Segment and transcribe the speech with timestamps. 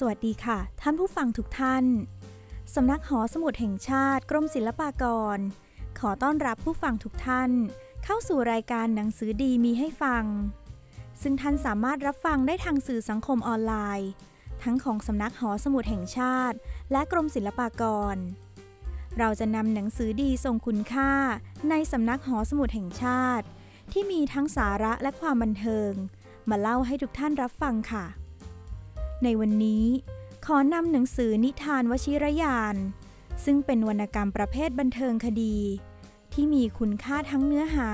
[0.00, 1.84] สวัสดีค่ะ ท่านผู้ฟังทุกท่าน
[2.74, 5.04] สำนักหอสมุดแห่งชาติกรมศิลปาก
[5.36, 5.38] ร
[5.98, 7.50] ขอต้อนรับผู้ฟังทุกท่าน
[8.04, 10.24] เข้าสู่รายการหนังสือดีมีให้ฟัง
[11.22, 14.10] ซึ่งท่านสามารถรับฟังได้ทางสื่อสังคมออนไลน์
[14.62, 16.56] ทั้งของสำนักหอสมุดแห่งชาติ
[16.92, 17.82] และกรมศิลปาก
[18.14, 18.16] ร
[19.18, 21.12] เราจะนำหนังสือดีทรงคุณค่า
[21.70, 23.46] ในสำนักหอสมุดแห่งชาติ
[23.92, 25.92] ที่มีทั้งสาระและความบันเทิง
[26.50, 28.06] มาเล่าให้ทุกท่านรับฟังค่ะ
[29.24, 29.84] ในวันนี้
[30.46, 32.76] ขอนำหนังสือนิทานวชิรยาน
[33.44, 35.56] ซึ่งเป็นวรรณกรรมประเภทบันเทิงคดี
[36.32, 37.88] ที่มีคุณค่าทั้งเนื้อหา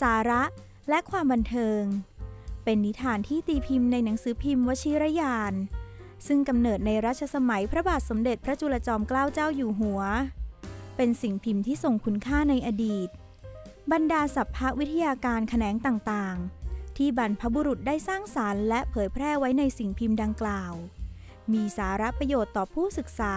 [0.00, 0.42] สาระ
[0.88, 1.82] และความบันเทิง
[2.64, 5.52] เป็นนิทานที่ตีพิมพ์ในหนังสือพิมพ์วชิรยาน
[6.26, 10.00] ซึ่งกำเนิดในรัชสมัยพระบาทสมเด็จพระจุลจอมเกล้าเจ้าอยู่หัว
[10.96, 13.08] เป็นสิ่งพิมพ์ที่ทรงคุณค่าในอดีต
[13.92, 16.57] บรรดาสัพพวิทยาการแขนงต่างๆ
[16.98, 20.72] ที่บรรพบุรุษได้สร้างสารรค์และเผยแพร่ไว้ในสิ่งพิมพ์ดังกล่าว
[21.52, 23.34] มีสาระประโยชน์ต่อผู้ศึกษา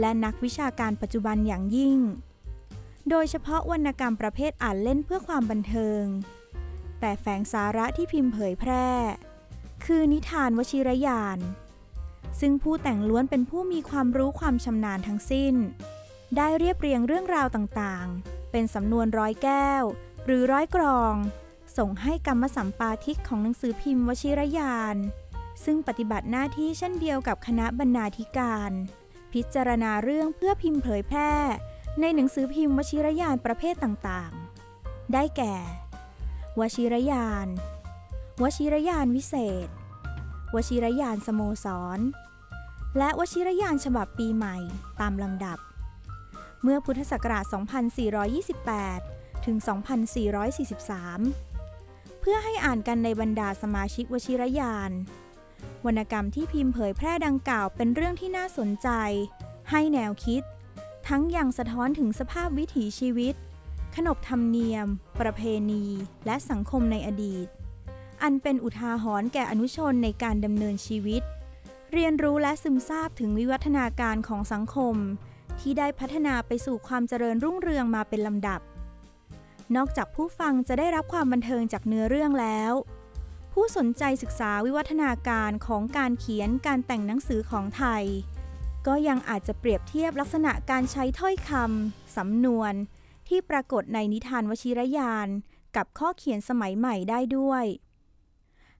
[0.00, 1.98] และนักวิชาการปัจจุบันอย่างยิ่ง
[3.10, 6.04] โดยเฉพาะวรรณกรรมประเภทอ่านเล่นเพื่อความบันเทิง
[7.00, 8.88] แต่แฝงสาระที่พิมพ์เผยแพร่
[9.84, 11.38] คือนิทานวชิรยาน
[12.40, 15.54] ซึ่งผู้แต่งล้วนเป็นผู้มีความรู้ความชำนาญทั้งสิ้น
[16.36, 19.82] ได้เรียบเรียงเรื่องราวต่างๆ เป็นสำนวนร้อยแก้ว
[20.26, 21.14] หรือร้อยกรอง
[21.78, 24.96] ส่งให้กรรมสัมปาทิกของหนังสือพิมพ์วชิรยาน
[25.64, 28.72] ซึ่งปฏิบัติหน้าที่เช่นเดียวกับคณะบรรณาธิการ
[29.32, 31.32] พิจารณาเรื่องเพื่อพิมพ์เผยแพร่
[32.00, 35.56] ในหนังสือพิมพ์วชิรยานประเภทต่างๆ ได้แก่
[36.60, 37.46] วชิรยาน
[38.42, 39.34] วชิรยานวิเศ
[39.66, 39.68] ษ
[40.54, 41.66] วชิรยานสโมส
[41.96, 41.98] ร
[42.98, 44.56] และวชิรยานฉบับปีใหม่
[45.00, 45.58] ตามลำดับ
[46.62, 47.44] เมื่อพุทธศักราช
[48.64, 51.53] 2428 ถึง 2443
[52.28, 54.90] พื่อให้อ่านกันในบรรดาสมาชิกวชิรยาน
[55.86, 58.88] วรรณกรรมที่พิมพ์เผยแพร่ดังกล่าวเป็นเรื่องที่น่าสนใจ
[59.70, 60.42] ให้แนวคิด
[61.08, 63.34] ทั้งยังสะท้อนถึงสภาพวิถีชีวิต
[63.96, 64.86] ขนบธรรมเนียม
[65.20, 65.84] ประเพณี
[66.26, 67.46] และสังคมในอดีต
[68.22, 71.22] อันเป็นอุทาหรณ์แก่อนุชนในการดำเนินชีวิต
[71.92, 74.96] เรียนรู้และซึมซาบถึงวิวัฒนาการของสังคม
[75.60, 78.60] ที่ได้พัฒนาไปสู่ความเจริญรุ่งเรืองมาเป็นลำดับ
[79.76, 82.72] นอกจากผู้ฟังจะได้รับความบันเทิงจากเนื้อเรื่องแล้ว
[83.52, 88.04] ผู้สนใจศึกษาวิวัฒนาการของการเขียนการแต่งหนังสือของไทย
[88.86, 92.72] ก็ยังอาจจะเปรียบเทียบลักษณะการใช้ถ้อยคำสำนวน
[93.28, 95.28] ที่ปรากฏในนิทานวชิรยาน
[95.76, 97.64] กับข้อเขียนสมัยใหม่ได้ด้วย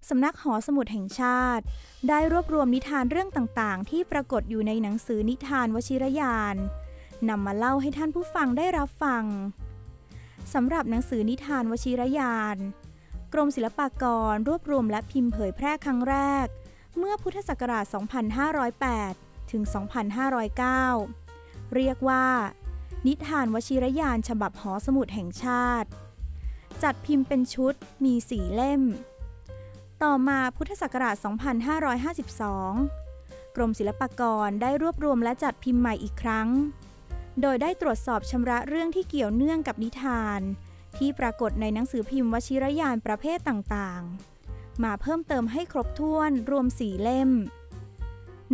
[0.08, 1.64] สำนักหอสมุดแห่งชาติ
[2.08, 6.56] ได้รวบรวมนิทานเรื่องต่างๆ ที่ปรากฏอยู่ในหนังสือนิทานวชิรยาน
[7.28, 9.24] นำมาเล่าให้ท่านผู้ฟังได้รับฟัง
[10.52, 12.56] สำหรับหนังสือนิทานวชิรยาน
[13.32, 16.46] กรมศิลปากรรวบรวมและพิมพ์เผยแพร่ครั้งแรก
[16.98, 17.84] เมื่อพุทธศักราช
[19.08, 19.62] 2508 ถึง
[20.88, 22.26] 2509 เรียกว่า
[23.06, 25.88] นิทานวชิรยานฉบับหอสมุดแห่งชาติ
[26.82, 27.74] จัดพิมพ์เป็นชุด
[28.04, 28.82] มีสีเล่ม
[30.02, 31.16] ต่อมาพุทธศักราช
[32.00, 36.48] 2552 กรมศิลปากรได้รวบรวมและจัดพิมพ์ใหม่อีกครั้ง
[37.40, 40.40] โดยได้ตรวจสอบชำระเรื่องที่เกี่ยวเนื่องกับนิทาน
[40.98, 47.30] ที่ปรากฏในหนังสือพิมพ์วชิรยานประเภทต่างๆ มาเพิ่มเติมให้ครบถ้วนรวมสี่เล่ม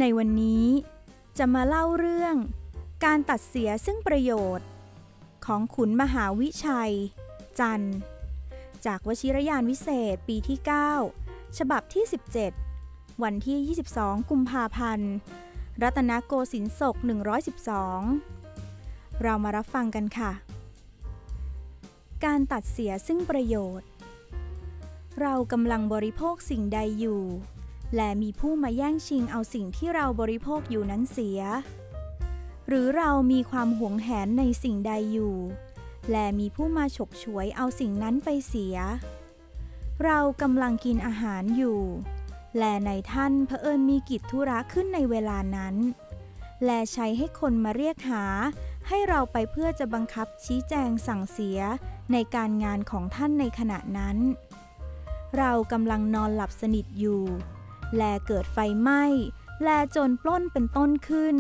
[0.01, 0.67] ในวันนี้
[1.39, 2.35] จะมาเล่าเรื่อง
[3.05, 4.69] การตัดเสียซึ่งประโยชน์
[5.47, 6.95] ของขุนมหาวิชัย
[7.61, 7.97] จันทร์
[8.87, 10.59] จากวชิรยานวิเศษปีที่
[11.09, 12.05] 9 ฉบับที่
[12.63, 15.13] 17 วันที่ 22 กุมภาพันธ์
[15.83, 18.40] รัตนโกสินทร์ศก 112
[19.23, 20.33] เรามารับฟังกันค่ะ
[22.25, 23.89] การตัดเสียซึ่งประโยชน์
[25.21, 27.23] เรากำลังบริโภคสิ่งใดอยู่
[27.97, 31.41] และมีผู้มาแย่งชิงเอาสิ่งที่เราบริโภคอยู่นั้นเสีย
[32.69, 35.37] หรือเรามีความหวงแหนในสิ่งใดอยู่
[36.11, 38.77] และมีผู้มาฉกฉวยเอาสิ่งนั้นไปเสีย
[40.05, 41.81] เรากำลังกินอาหารอยู่
[42.59, 45.75] และในท่านเผอิญมีกิจธุระขึ้นในเวลานั้น
[46.65, 48.25] และใช้ให้คนมาเรียกหา
[48.89, 51.61] ให้เราไปเพื่อจะบังคับชี้แจงสั่งเสีย
[52.13, 54.19] ในการงานของท่านในขณะนั้น
[55.39, 57.23] เรากำลังนอนหลับสนิทอยู่
[57.97, 59.05] แลเกิดไฟไหม้
[59.63, 61.37] แลจรปล้นเป็นต้นขึ้น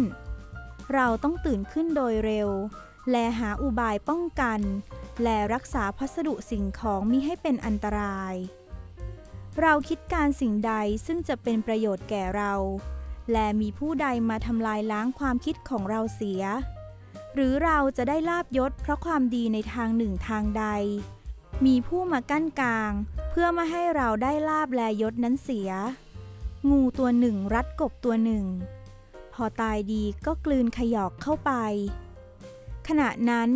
[0.94, 2.49] เราต้องตื่นขึ้นโดยเร็ว
[3.11, 4.61] แลหาอุบายป้องกัน
[5.22, 8.34] และรักษาพัสดุสิ่งของมิให้เป็นอันตราย
[9.61, 10.72] เราคิดการสิ่งใด
[11.06, 12.52] ซึ่งจะเป็นประโยชน์แก่เรา
[13.32, 16.43] และมีผู้ใดมาทำลายล้างความคิดของเราเสีย
[17.35, 20.65] หรือเราจะได้ลาบยศเพราะความดีในทางหนึ่งทางใด
[21.67, 22.93] มีผู้มากั้นกลาง
[23.31, 25.71] เพื่อมาให้เราได้ลาบแลยศนั้นเสีย
[26.71, 28.44] งูตัวหนึ่งรัดกบตัวหนึ่ง
[29.35, 31.53] พอตายดีก็กลืนขยอกเข้าไป
[32.88, 33.49] ขณะนั้น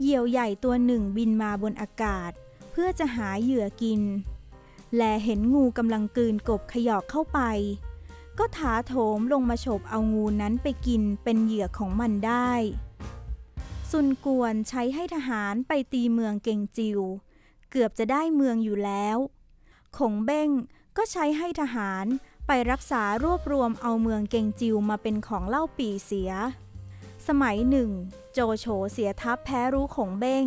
[0.00, 2.30] เหยี่ยวใหญ่ตัวหนึ่งบินมาบนอากาศ
[2.70, 4.00] เพื่อจะหาเหยื่อกิน
[4.96, 7.40] และเห็นงูกำลังกลืนกบขยอกเข้าไป
[8.38, 12.52] ก็ถาโถมลงมาฉบเอางูนั้นไปกินเป็นเหยื่อของมันได้
[13.90, 17.00] ซุนกวนใช้ให้ทหารไปตีเมืองเก่งจิว
[17.70, 19.18] เกือบจะได้เมืองอยู่แล้ว
[19.98, 20.50] ขงเบ้ง
[20.96, 22.06] ก็ใช้ให้ทหาร
[22.46, 26.30] ไปรักษารวบรวมเอาเมืองเก่งจิวมาเป็นของเล่าปีเสีย
[27.26, 27.90] สมัยหนึ่ง
[28.32, 30.46] โจโฉเสียทัพแพ้รู้ขงเบ้ง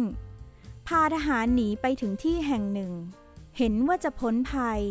[0.88, 2.92] พาทหารหนีไปถึงที่แห่งหนึ่ง
[3.58, 4.82] เห็นว่าจะพ้นภัย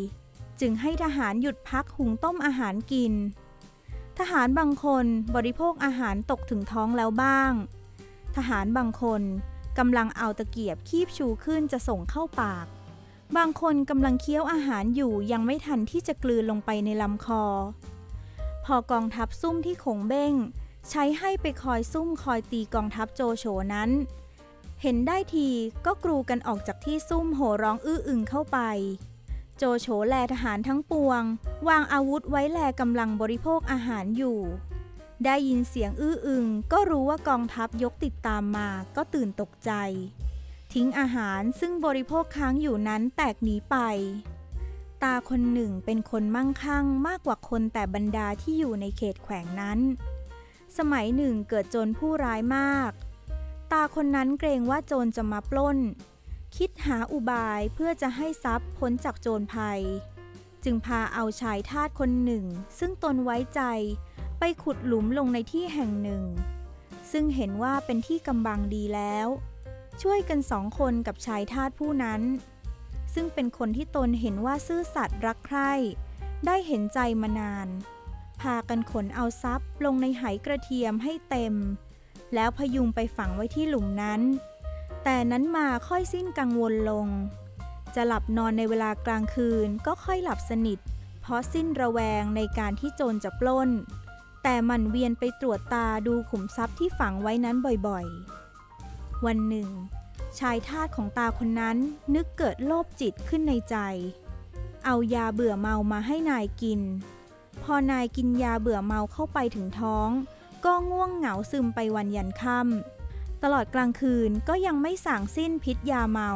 [0.60, 3.12] จึงให้ทหารหยุดพักหุงต้มอาหารกิน
[4.18, 7.52] ทหารบางคนบริโภคอาหารตกถึงท้องแล้วบ้าง
[8.36, 9.22] ทหารบางคน
[9.78, 12.66] กำลังเอาตะเกียบคีบชูขึ้นจะส่งเข้าปาก
[13.36, 17.44] บางคนกำลังเคี้ยวอาหารอยู่ยังไม่ทันที่จะกลืนลงไปในลำคอ
[18.64, 20.34] พอกองทัพซุ่มที่ขงเบ้ง
[20.90, 23.90] ใช้ให้ไปคอยซุ่มคอยตีกองทัพโจโฉนั้น
[24.82, 25.48] เห็นได้ที
[25.86, 28.58] ก็กรูกันออกจากที่ซุ่มโห่ร้องอื้ออึงเข้าไป
[29.58, 31.22] โจโฉแลทหารทั้งปวง
[31.68, 34.38] วางอาวุธไว้แลกำลังบริโภคอาหารอยู่
[35.24, 39.72] ได้ยินเสียงอื้ออึง ก็รู้ว่ากองทัพยกติดตามมาก็ตื่นตกใจ
[40.72, 43.76] ทิ้งอาหารซึ่งบริโภคค้างอยู่นั้นแตกหนีไป
[45.02, 49.78] ตาคนหนึ่งเป็นคนมั่งคั่งมากกว่าคนแต่บรรดาที่อยู่ในเขตแขวงนั้น
[50.78, 52.90] สมัยหนึ่งเกิดโจรผู้ร้ายมาก
[53.72, 55.78] ตาคนนั้นเกรงว่าโจรจะมาปล้น
[56.56, 59.80] คิดหาอุบายเพื่อจะให้ทรัพย์พ้นจากโจรภัย
[60.64, 62.44] จึงพาเอาชายทาสคนหนึ่ง
[62.78, 63.62] ซึ่งตนไว้ใจ
[64.38, 66.22] ไปขุดหลุมลงในที่แห่งหนึ่ง
[67.12, 69.26] ซึ่งเห็นว่าเป็นที่กำบังดีแล้ว
[70.02, 72.22] ช่วยกันสองคนกับชายทาสผู้นั้น
[73.14, 75.72] ซึ่งเป็นคนที่ตนเห็นว่าซื่อสัตย์รักใคร่
[76.46, 77.68] ได้เห็นใจมานาน
[78.40, 81.54] พากันขนเอาทรัพย์ลงในไหกระเทียมให้เต็ม
[82.34, 84.20] แล้วพยุงไปฝังไว้ที่หลุมนั้น
[85.04, 87.06] แต่นั้นมาค่อยสิ้นกังวลลง
[87.94, 90.78] จะหลับนอนในเวลากลางคืนก็ค่อยหลับสนิท
[91.22, 93.70] เพราะสิ้นระแวงในการที่โจรจะปล้น
[94.42, 97.56] แต่มันเวียนไปตรวจตาดูขุมทรัพย์ที่ฝังไว้นั้น
[97.88, 99.68] บ่อยๆ วันหนึ่ง
[100.38, 101.76] ชายทาสของตาคนนั้น
[102.14, 103.76] นึกเกิดโลภจิตขึ้นในใจ
[104.84, 106.80] เอายาเบื่อเมามาให้นายกิน
[107.62, 110.08] พอนายกินยาเบื่อเมาเข้าไปถึงท้อง
[110.64, 113.03] ก็ง่วงเหงาซึมไปวันยันค่ำ
[113.44, 116.30] ตลอดกลางคืนก็ยังไม่สั่งสิ้นพิษยาเมา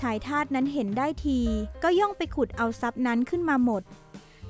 [0.00, 1.40] ชายทาสนั้นเห็นได้ที
[1.82, 3.82] ก็ย่องไปขุดเอาทรัพย์นั้นขึ้นมาหมด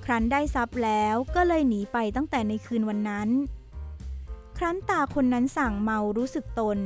[0.05, 3.29] ครั้นได้ทรัพย์แล้วก็เลยหนีไปตั้งแต่ในคืนวันนั้น
[4.59, 6.79] ครั้นตาคนนั้นสั่งเมารู้สึกตน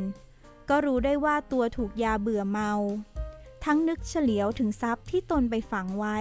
[0.68, 2.72] ก็รู้ได้ว่าตัวถูกยาเบื่อเมา
[3.64, 6.18] ทั้งนึกเฉลียวถึงทรัพย์ที่ตนไปฝังไว้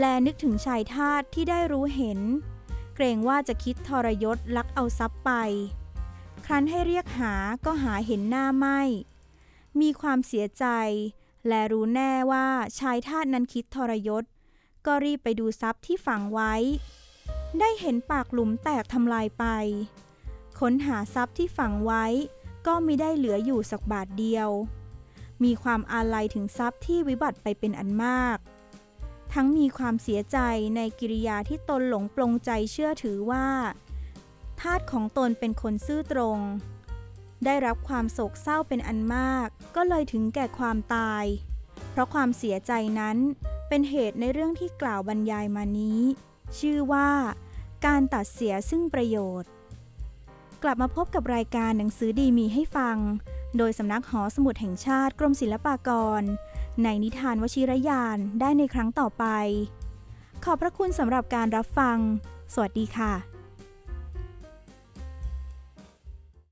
[0.00, 2.20] และนึกถึงชายทาสที่ได้รู้เห็น
[2.94, 5.32] เกรงว่าจะคิดทรยศลักเอาทรัพย์ไป
[6.44, 7.34] ครั้นให้เรียกหา
[7.64, 8.80] ก็หาเห็นหน้าไม่
[9.80, 10.66] มีความเสียใจ
[11.48, 12.46] และรู้แน่ว่า
[12.78, 14.24] ชายทาสนั้นคิดทรยศ
[14.86, 16.54] ก็รีบไปดูทรัพย์ที่ฝังไว้
[17.60, 19.44] ได้เห็นปากหลุมแตกทำลายไป
[20.60, 22.04] ค้นหาทรัพย์ที่ฝังไว้
[22.66, 24.48] ก็ไมิได้เหลืออยู่สักบาทเดียว
[25.44, 28.38] มีความอาลัยถึงทรัพย์ที่วิบัติไปเป็นอันมาก
[29.32, 30.38] ทั้งมีความเสียใจ
[30.76, 33.46] ในกิริยาที่ตนหลงปลงใจเชื่อถือว่า
[34.62, 36.38] ทาสของตนเป็นคนซื่อตรง
[37.44, 41.24] ได้รับความโศกเศร้าเป็นอันมาก ก็เลยถึงแก่ความตาย
[41.90, 43.16] เพราะความเสียใจนั้น
[43.68, 46.00] เป็นเหตุในเรื่องที่กล่าวบรรยายมานี้
[46.58, 47.10] ชื่อว่า
[47.86, 49.50] การตัดเสียซึ่งประโยชน์
[50.62, 52.96] กลับมาพบกับรายการหนังสือดีมีให้ฟัง
[53.58, 56.22] โดยสำนักหอสมุดแห่งชาติกรมศิลปากร
[56.82, 59.24] ในนิทานวชิรยานได้ในครั้งต่อไป
[60.44, 61.96] ขอบพระคุณสำหรับการรับฟัง
[62.54, 63.35] สวัสดีค่ะ